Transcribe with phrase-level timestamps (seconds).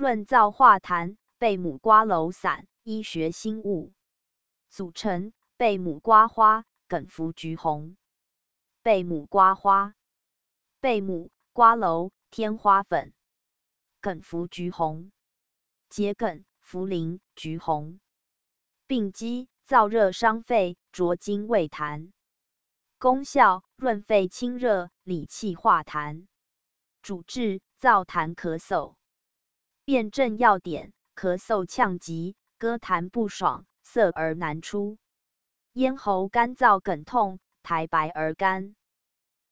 [0.00, 3.92] 润燥化痰，贝母瓜蒌散，医学新物。
[4.70, 7.98] 组成：贝母瓜花、梗服橘红。
[8.82, 9.92] 贝母瓜花：
[10.80, 13.12] 贝母、瓜蒌、天花粉。
[14.00, 15.12] 梗服橘红。
[15.90, 18.00] 桔梗、茯苓、橘红。
[18.86, 22.10] 病机：燥热伤肺，浊经胃痰。
[22.98, 26.26] 功效：润肺清热，理气化痰。
[27.02, 28.94] 主治：燥痰咳嗽。
[29.90, 34.98] 辨证要点：咳嗽呛急，歌痰不爽，涩而难出，
[35.72, 38.76] 咽喉干燥，梗痛，苔白而干。